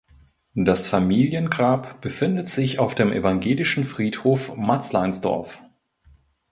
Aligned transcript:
Das 0.55 0.87
Familiengrab 0.87 2.01
befindet 2.01 2.49
sich 2.49 2.79
auf 2.79 2.95
dem 2.95 3.11
Evangelischen 3.11 3.83
Friedhof 3.83 4.55
Matzleinsdorf. 4.57 5.61